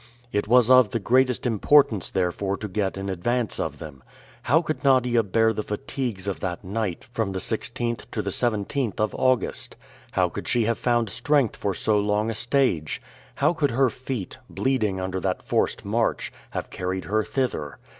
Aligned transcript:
It 0.31 0.47
was 0.47 0.67
of 0.67 0.89
the 0.89 0.99
greatest 0.99 1.45
importance 1.45 2.09
therefore 2.09 2.57
to 2.57 2.67
get 2.67 2.97
in 2.97 3.07
advance 3.07 3.59
of 3.59 3.77
them. 3.77 4.01
How 4.41 4.63
could 4.63 4.83
Nadia 4.83 5.21
bear 5.21 5.53
the 5.53 5.61
fatigues 5.61 6.27
of 6.27 6.39
that 6.39 6.63
night, 6.63 7.03
from 7.11 7.33
the 7.33 7.37
16th 7.39 8.09
to 8.09 8.23
the 8.23 8.31
17th 8.31 8.99
of 8.99 9.13
August? 9.13 9.75
How 10.13 10.27
could 10.27 10.47
she 10.47 10.65
have 10.65 10.79
found 10.79 11.11
strength 11.11 11.55
for 11.55 11.75
so 11.75 11.99
long 11.99 12.31
a 12.31 12.33
stage? 12.33 12.99
How 13.35 13.53
could 13.53 13.69
her 13.69 13.91
feet, 13.91 14.39
bleeding 14.49 14.99
under 14.99 15.19
that 15.19 15.43
forced 15.43 15.85
march, 15.85 16.33
have 16.49 16.71
carried 16.71 17.05
her 17.05 17.23
thither? 17.23 17.77